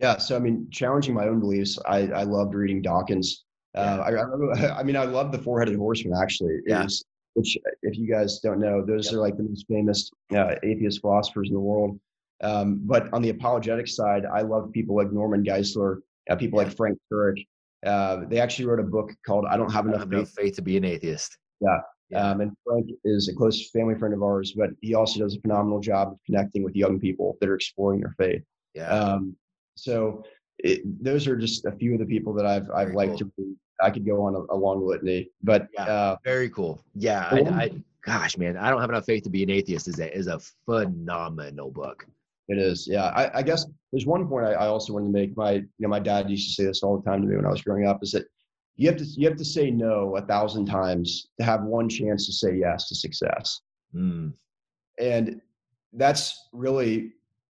[0.00, 1.78] Yeah, so I mean, challenging my own beliefs.
[1.86, 3.44] I I loved reading Dawkins.
[3.74, 6.14] Uh, I, I, I, mean, I love the Four-Headed Horseman.
[6.18, 6.84] Actually, yeah.
[6.84, 7.04] was
[7.36, 9.14] which if you guys don't know, those yep.
[9.14, 12.00] are like the most famous uh, atheist philosophers in the world.
[12.42, 15.98] Um, but on the apologetic side, I love people like Norman Geisler,
[16.30, 16.66] uh, people yeah.
[16.66, 17.44] like Frank Turek.
[17.84, 20.62] Uh, they actually wrote a book called "I Don't Have Enough, have enough faith to
[20.62, 21.78] Be an Atheist." Yeah.
[22.10, 22.30] Yeah.
[22.30, 25.40] Um, and Frank is a close family friend of ours, but he also does a
[25.40, 28.42] phenomenal job of connecting with young people that are exploring their faith.
[28.74, 28.88] Yeah.
[28.88, 29.36] Um,
[29.74, 30.24] so
[30.58, 33.18] it, those are just a few of the people that I've I've Very liked cool.
[33.18, 36.82] to read I could go on a, a long litany, but yeah, uh, very cool.
[36.94, 37.70] Yeah, I, I,
[38.04, 39.88] gosh, man, I don't have enough faith to be an atheist.
[39.88, 42.06] Is a is a phenomenal book.
[42.48, 42.86] It is.
[42.86, 45.36] Yeah, I, I guess there's one point I, I, also wanted to make.
[45.36, 47.46] My you know my dad used to say this all the time to me when
[47.46, 48.02] I was growing up.
[48.02, 48.26] Is that
[48.76, 52.26] you have to you have to say no a thousand times to have one chance
[52.26, 53.60] to say yes to success.
[53.94, 54.32] Mm.
[54.98, 55.40] And
[55.92, 57.12] that's really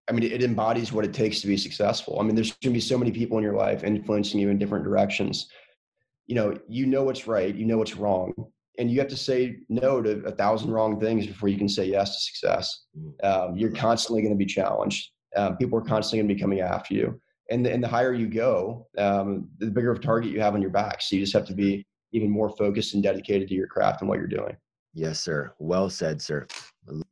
[0.08, 2.18] I mean, it embodies what it takes to be successful.
[2.18, 4.58] I mean, there's going to be so many people in your life influencing you in
[4.58, 5.48] different directions
[6.26, 8.32] you know you know what's right you know what's wrong
[8.78, 11.84] and you have to say no to a thousand wrong things before you can say
[11.84, 13.24] yes to success mm.
[13.24, 16.60] um, you're constantly going to be challenged um, people are constantly going to be coming
[16.60, 17.20] after you
[17.52, 20.54] and the, and the higher you go um, the bigger of a target you have
[20.54, 23.54] on your back so you just have to be even more focused and dedicated to
[23.54, 24.56] your craft and what you're doing
[24.94, 26.46] yes sir well said sir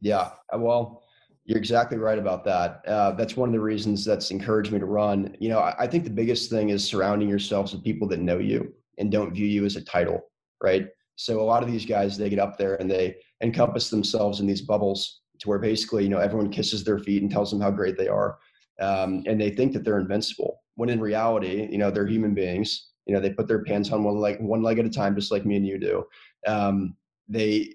[0.00, 1.02] yeah uh, well
[1.50, 2.80] you're exactly right about that.
[2.86, 5.34] Uh, that's one of the reasons that's encouraged me to run.
[5.40, 8.38] You know, I, I think the biggest thing is surrounding yourselves with people that know
[8.38, 10.20] you and don't view you as a title,
[10.62, 10.86] right?
[11.16, 14.46] So a lot of these guys, they get up there and they encompass themselves in
[14.46, 17.72] these bubbles to where basically, you know, everyone kisses their feet and tells them how
[17.72, 18.38] great they are.
[18.80, 22.88] Um, and they think that they're invincible when in reality, you know, they're human beings.
[23.06, 25.32] You know, they put their pants on one leg, one leg at a time, just
[25.32, 26.04] like me and you do.
[26.46, 26.96] Um,
[27.28, 27.74] they,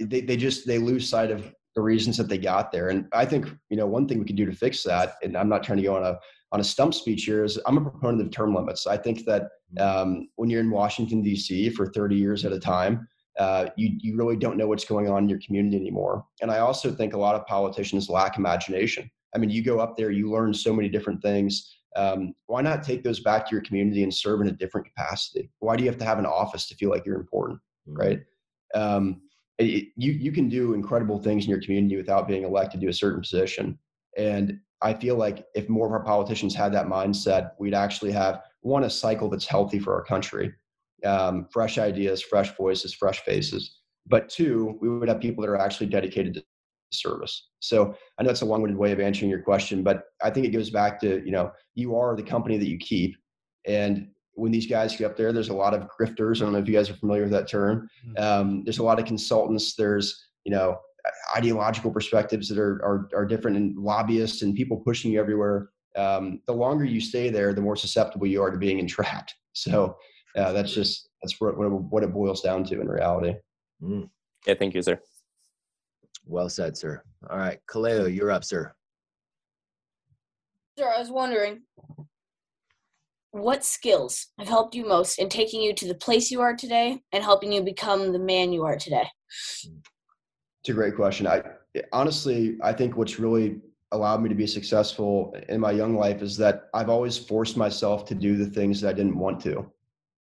[0.00, 2.88] they, they just, they lose sight of the reasons that they got there.
[2.88, 5.48] And I think, you know, one thing we could do to fix that, and I'm
[5.48, 6.18] not trying to go on a,
[6.52, 8.86] on a stump speech here is I'm a proponent of term limits.
[8.86, 10.00] I think that mm-hmm.
[10.02, 11.70] um, when you're in Washington D.C.
[11.70, 13.06] for 30 years at a time,
[13.38, 16.24] uh, you you really don't know what's going on in your community anymore.
[16.42, 19.08] And I also think a lot of politicians lack imagination.
[19.34, 21.76] I mean, you go up there, you learn so many different things.
[21.96, 25.50] Um, why not take those back to your community and serve in a different capacity?
[25.58, 27.98] Why do you have to have an office to feel like you're important, mm-hmm.
[27.98, 28.20] right?
[28.74, 29.22] Um,
[29.58, 32.92] it, you you can do incredible things in your community without being elected to a
[32.92, 33.78] certain position.
[34.16, 38.42] And I feel like if more of our politicians had that mindset, we'd actually have
[38.62, 40.52] one a cycle that's healthy for our country,
[41.04, 43.78] um, fresh ideas, fresh voices, fresh faces.
[44.06, 46.44] But two, we would have people that are actually dedicated to
[46.92, 47.48] service.
[47.60, 50.50] So I know it's a long-winded way of answering your question, but I think it
[50.50, 53.16] goes back to you know you are the company that you keep,
[53.66, 56.36] and when these guys get up there, there's a lot of grifters.
[56.40, 57.88] I don't know if you guys are familiar with that term.
[58.06, 58.22] Mm-hmm.
[58.22, 59.74] Um, there's a lot of consultants.
[59.74, 60.78] There's you know
[61.36, 65.70] ideological perspectives that are, are, are different and lobbyists and people pushing you everywhere.
[65.96, 69.34] Um, the longer you stay there, the more susceptible you are to being entrapped.
[69.52, 69.96] So
[70.36, 73.34] uh, that's just that's what, what it boils down to in reality.
[73.82, 74.08] Mm.
[74.46, 75.00] Yeah, thank you, sir.
[76.24, 77.02] Well said, sir.
[77.28, 78.72] All right, Kaleo, you're up, sir.
[80.78, 81.62] Sir, I was wondering
[83.32, 87.02] what skills have helped you most in taking you to the place you are today
[87.12, 89.08] and helping you become the man you are today?
[90.62, 91.26] It's a great question.
[91.26, 91.42] I
[91.92, 93.60] honestly, I think what's really
[93.92, 98.04] allowed me to be successful in my young life is that I've always forced myself
[98.06, 99.70] to do the things that I didn't want to.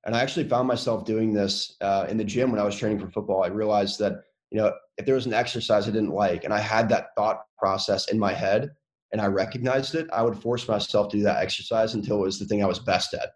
[0.06, 3.00] And I actually found myself doing this uh, in the gym when I was training
[3.00, 3.44] for football.
[3.44, 6.60] I realized that, you know, if there was an exercise I didn't like and I
[6.60, 8.72] had that thought process in my head
[9.12, 12.40] and I recognized it, I would force myself to do that exercise until it was
[12.40, 13.32] the thing I was best at.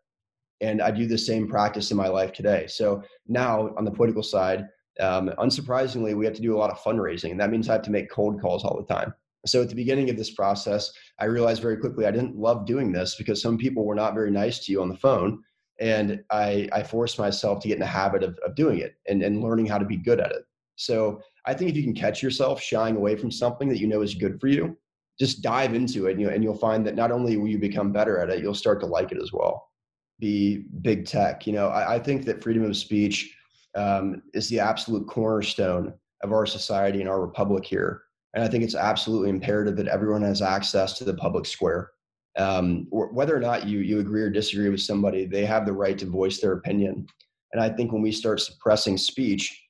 [0.62, 2.68] And I do the same practice in my life today.
[2.68, 4.68] So now on the political side,
[5.00, 7.82] um, unsurprisingly, we have to do a lot of fundraising, and that means I have
[7.84, 9.14] to make cold calls all the time.
[9.46, 12.92] So at the beginning of this process, I realized very quickly I didn't love doing
[12.92, 15.42] this because some people were not very nice to you on the phone.
[15.82, 19.22] And I, I forced myself to get in the habit of, of doing it and,
[19.22, 20.44] and learning how to be good at it.
[20.84, 24.02] So I think if you can catch yourself shying away from something that you know
[24.02, 24.78] is good for you,
[25.20, 27.92] just dive into it, and, you and you'll find that not only will you become
[27.92, 29.70] better at it, you'll start to like it as well.
[30.20, 31.48] Be big tech.
[31.48, 33.36] You know, I, I think that freedom of speech
[33.76, 38.04] um, is the absolute cornerstone of our society and our republic here.
[38.34, 41.92] And I think it's absolutely imperative that everyone has access to the public square.
[42.38, 45.98] Um, whether or not you you agree or disagree with somebody, they have the right
[46.00, 47.06] to voice their opinion.
[47.52, 49.63] And I think when we start suppressing speech,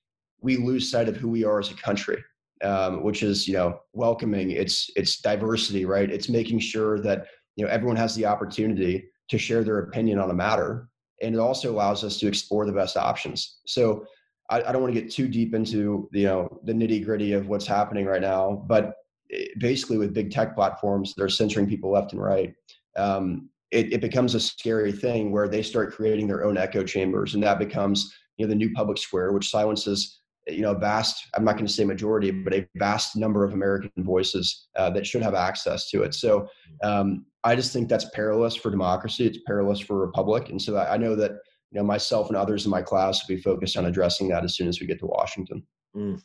[0.43, 2.23] we lose sight of who we are as a country,
[2.63, 4.51] um, which is you know welcoming.
[4.51, 6.11] It's it's diversity, right?
[6.11, 10.29] It's making sure that you know everyone has the opportunity to share their opinion on
[10.29, 10.89] a matter,
[11.21, 13.61] and it also allows us to explore the best options.
[13.65, 14.05] So
[14.49, 17.47] I, I don't want to get too deep into you know the nitty gritty of
[17.47, 18.95] what's happening right now, but
[19.31, 22.53] eh, basically with big tech platforms that are censoring people left and right.
[22.95, 27.33] Um, it, it, becomes a scary thing where they start creating their own echo chambers
[27.33, 31.43] and that becomes you know the new public square which silences you know, vast, I'm
[31.43, 35.21] not going to say majority, but a vast number of American voices uh, that should
[35.21, 36.13] have access to it.
[36.13, 36.47] So
[36.83, 39.25] um, I just think that's perilous for democracy.
[39.25, 40.49] It's perilous for a republic.
[40.49, 41.31] And so I, I, know that,
[41.71, 44.55] you know, myself and others in my class will be focused on addressing that as
[44.55, 45.63] soon as we get to Washington.
[45.95, 46.21] Mm.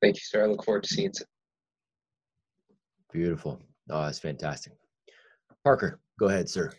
[0.00, 0.44] Thank you, sir.
[0.44, 1.18] I look forward to seeing it.
[3.12, 3.60] Beautiful.
[3.90, 4.72] Oh, that's fantastic.
[5.64, 6.72] Parker, go ahead, sir.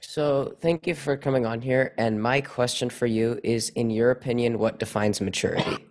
[0.00, 1.94] So, thank you for coming on here.
[1.98, 5.86] And my question for you is in your opinion, what defines maturity?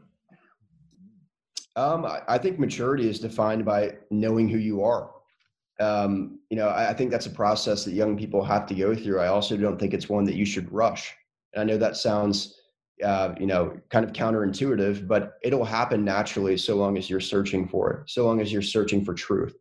[1.75, 5.11] Um, I think maturity is defined by knowing who you are.
[5.79, 9.21] Um, you know, I, think that's a process that young people have to go through.
[9.21, 11.15] I also don't think it's one that you should rush.
[11.53, 12.59] And I know that sounds,
[13.01, 17.65] uh, you know, kind of counterintuitive, but it'll happen naturally so long as you're searching
[17.65, 19.55] for it, so long as you're searching for truth.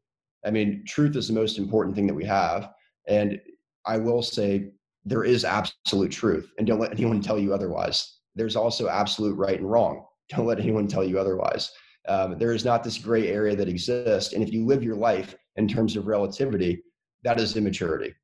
[0.45, 2.71] I mean, truth is the most important thing that we have.
[3.07, 3.41] And
[3.89, 4.71] I will say
[5.05, 8.19] there is absolute truth, and don't let anyone tell you otherwise.
[8.37, 10.05] There's also absolute right and wrong.
[10.29, 11.73] Don't let anyone tell you otherwise.
[12.07, 15.35] Um, there is not this gray area that exists, and if you live your life
[15.57, 16.83] in terms of relativity,
[17.25, 18.15] that is immaturity,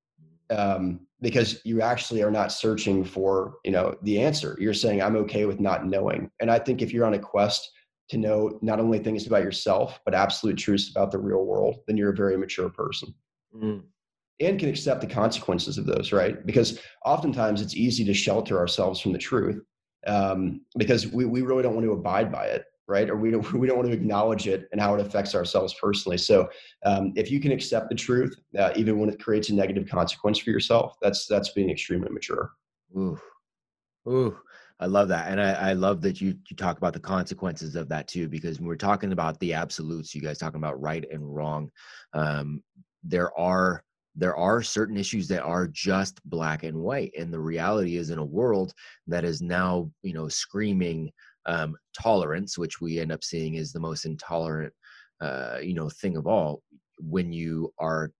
[0.50, 4.56] um, because you actually are not searching for you know the answer.
[4.60, 7.70] You're saying I'm okay with not knowing, and I think if you're on a quest
[8.10, 11.96] to know not only things about yourself but absolute truths about the real world, then
[11.96, 13.14] you're a very mature person.
[13.56, 13.82] Mm
[14.40, 16.44] and can accept the consequences of those, right?
[16.44, 19.62] Because oftentimes it's easy to shelter ourselves from the truth
[20.06, 23.08] um, because we, we really don't want to abide by it, right?
[23.08, 26.18] Or we don't, we don't want to acknowledge it and how it affects ourselves personally.
[26.18, 26.48] So
[26.84, 30.38] um, if you can accept the truth, uh, even when it creates a negative consequence
[30.38, 32.52] for yourself, that's that's being extremely mature.
[32.96, 33.18] Ooh,
[34.08, 34.36] ooh.
[34.80, 35.30] I love that.
[35.30, 38.58] And I, I, love that you, you talk about the consequences of that too, because
[38.58, 41.70] when we're talking about the absolutes, you guys talking about right and wrong,
[42.12, 42.60] um,
[43.04, 43.84] there are
[44.16, 48.18] there are certain issues that are just black and white and the reality is in
[48.18, 48.72] a world
[49.06, 51.10] that is now you know screaming
[51.46, 54.72] um, tolerance which we end up seeing is the most intolerant
[55.20, 56.62] uh, you know thing of all
[56.98, 58.10] when you are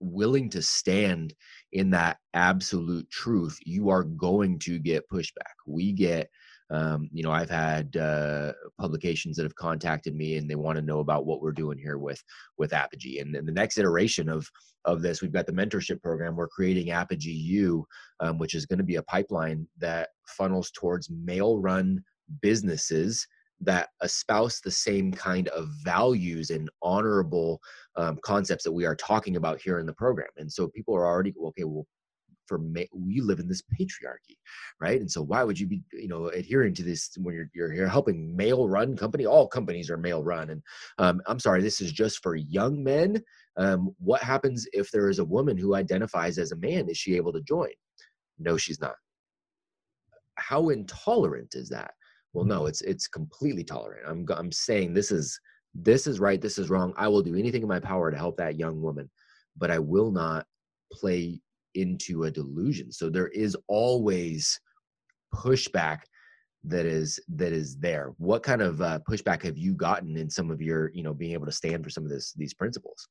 [0.00, 1.34] willing to stand
[1.72, 5.54] in that absolute truth you are going to get pushback.
[5.66, 6.28] We get
[6.70, 10.82] um, you know i've had uh, publications that have contacted me and they want to
[10.82, 12.22] know about what we're doing here with
[12.58, 14.48] with apogee and, and the next iteration of
[14.84, 17.86] of this we've got the mentorship program we're creating apogee u
[18.20, 22.02] um, which is going to be a pipeline that funnels towards male run
[22.40, 23.26] businesses
[23.60, 27.60] that espouse the same kind of values and honorable
[27.96, 30.28] um, concepts that we are talking about here in the program.
[30.36, 31.64] And so people are already okay.
[31.64, 31.86] Well,
[32.46, 34.36] for ma- we live in this patriarchy
[34.80, 35.00] right?
[35.00, 37.88] And so why would you be you know adhering to this when you're you're, you're
[37.88, 39.26] helping male run company?
[39.26, 40.50] All companies are male run.
[40.50, 40.62] And
[40.98, 43.22] um, i'm sorry this is just for young men.
[43.56, 46.88] Um, what happens if there is a woman who identifies as a man?
[46.88, 47.70] Is she able to join?
[48.38, 48.96] No she's not.
[50.36, 51.92] How intolerant is that?
[52.32, 54.06] Well no it's it's completely tolerant.
[54.06, 55.38] I'm i'm saying this is
[55.74, 56.92] this is right this is wrong.
[56.96, 59.10] I will do anything in my power to help that young woman
[59.56, 60.46] but i will not
[60.92, 61.40] play
[61.74, 62.92] into a delusion.
[62.92, 64.60] So there is always
[65.34, 66.00] pushback
[66.66, 68.14] that is that is there.
[68.18, 71.32] What kind of uh, pushback have you gotten in some of your, you know, being
[71.32, 73.06] able to stand for some of this these principles?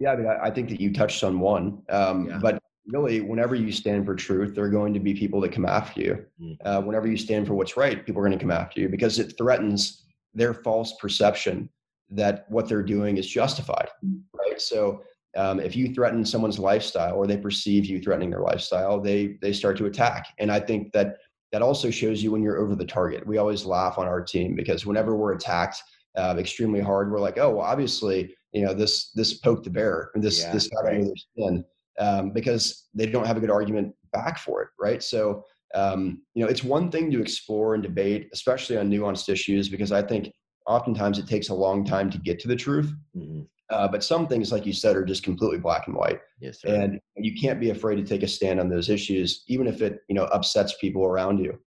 [0.00, 2.38] Yeah, I mean, I think that you touched on one, um, yeah.
[2.40, 5.66] but really, whenever you stand for truth, there are going to be people that come
[5.66, 6.24] after you.
[6.40, 6.56] Mm.
[6.64, 9.18] Uh, whenever you stand for what's right, people are going to come after you because
[9.18, 11.68] it threatens their false perception
[12.10, 13.88] that what they're doing is justified.
[14.32, 14.60] Right.
[14.60, 15.02] So
[15.36, 19.52] um, if you threaten someone's lifestyle or they perceive you threatening their lifestyle, they they
[19.52, 20.28] start to attack.
[20.38, 21.18] And I think that
[21.52, 23.26] that also shows you when you're over the target.
[23.26, 25.82] We always laugh on our team because whenever we're attacked
[26.16, 30.10] uh, extremely hard, we're like, oh, well, obviously, you know, this this poked the bear,
[30.14, 30.94] and this yeah, this got right.
[30.94, 31.64] under their skin,
[31.98, 35.02] um, because they don't have a good argument back for it, right?
[35.02, 39.68] So um, you know, it's one thing to explore and debate, especially on nuanced issues,
[39.68, 40.32] because I think
[40.66, 42.92] oftentimes it takes a long time to get to the truth.
[43.16, 43.42] Mm-hmm.
[43.70, 46.20] Uh, but some things, like you said, are just completely black and white.
[46.38, 46.68] Yes, sir.
[46.68, 50.00] And you can't be afraid to take a stand on those issues, even if it
[50.08, 51.58] you know upsets people around you.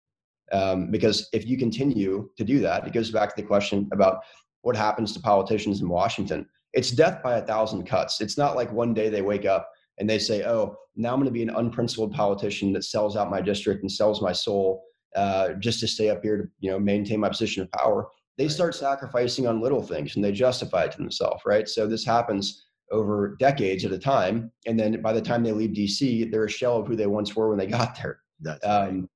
[0.52, 4.20] Um, because if you continue to do that, it goes back to the question about
[4.62, 6.48] what happens to politicians in Washington.
[6.74, 8.22] It's death by a thousand cuts.
[8.22, 11.26] It's not like one day they wake up and they say, "Oh, now I'm going
[11.26, 14.84] to be an unprincipled politician that sells out my district and sells my soul
[15.16, 18.08] uh, just to stay up here to you know maintain my position of power."
[18.38, 21.68] They start sacrificing on little things and they justify it to themselves, right?
[21.68, 25.72] So this happens over decades at a time, and then by the time they leave
[25.72, 28.20] DC, they're a shell of who they once were when they got there.
[28.40, 28.88] That's right.
[28.90, 29.10] Um,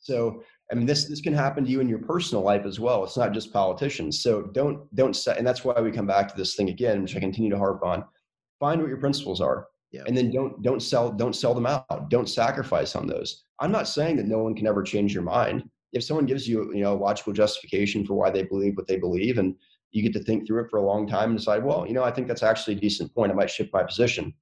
[0.00, 3.04] so I mean, this this can happen to you in your personal life as well.
[3.04, 4.20] It's not just politicians.
[4.22, 7.16] So don't don't set, and that's why we come back to this thing again, which
[7.16, 8.04] I continue to harp on.
[8.60, 10.02] Find what your principles are, yeah.
[10.06, 12.10] and then don't don't sell don't sell them out.
[12.10, 13.44] Don't sacrifice on those.
[13.60, 15.68] I'm not saying that no one can ever change your mind.
[15.92, 19.38] If someone gives you you know logical justification for why they believe what they believe,
[19.38, 19.54] and
[19.90, 22.04] you get to think through it for a long time and decide, well, you know,
[22.04, 23.32] I think that's actually a decent point.
[23.32, 24.34] I might shift my position.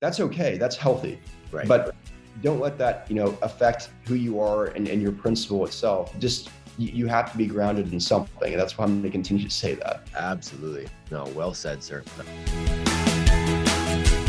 [0.00, 0.58] That's okay.
[0.58, 1.20] That's healthy.
[1.52, 1.66] Right.
[1.66, 1.94] But
[2.42, 6.48] don't let that you know affect who you are and, and your principle itself just
[6.78, 9.44] you, you have to be grounded in something and that's why i'm going to continue
[9.44, 12.02] to say that absolutely no well said sir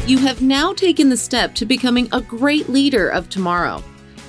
[0.05, 3.82] you have now taken the step to becoming a great leader of tomorrow